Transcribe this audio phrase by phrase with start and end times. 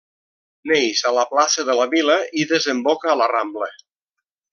[0.69, 2.15] Neix a la plaça de la Vila
[2.45, 3.69] i desemboca a la Rambla.